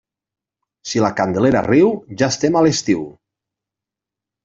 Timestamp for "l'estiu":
2.71-3.07